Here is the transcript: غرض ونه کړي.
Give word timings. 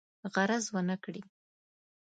غرض 0.33 0.63
ونه 0.73 0.95
کړي. 1.03 1.21